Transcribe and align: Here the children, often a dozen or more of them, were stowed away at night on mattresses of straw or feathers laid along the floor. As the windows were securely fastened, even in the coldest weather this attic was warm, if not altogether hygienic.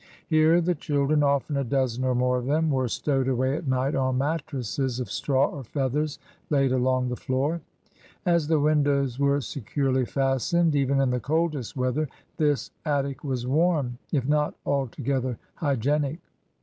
Here 0.25 0.61
the 0.61 0.73
children, 0.73 1.21
often 1.21 1.55
a 1.55 1.63
dozen 1.63 2.03
or 2.05 2.15
more 2.15 2.39
of 2.39 2.47
them, 2.47 2.71
were 2.71 2.87
stowed 2.87 3.27
away 3.27 3.55
at 3.55 3.67
night 3.67 3.93
on 3.93 4.17
mattresses 4.17 4.99
of 4.99 5.11
straw 5.11 5.51
or 5.51 5.63
feathers 5.63 6.17
laid 6.49 6.71
along 6.71 7.09
the 7.09 7.15
floor. 7.15 7.61
As 8.25 8.47
the 8.47 8.59
windows 8.59 9.19
were 9.19 9.41
securely 9.41 10.05
fastened, 10.07 10.73
even 10.75 10.99
in 10.99 11.11
the 11.11 11.19
coldest 11.19 11.77
weather 11.77 12.09
this 12.37 12.71
attic 12.83 13.23
was 13.23 13.45
warm, 13.45 13.99
if 14.11 14.27
not 14.27 14.55
altogether 14.65 15.37
hygienic. 15.53 16.17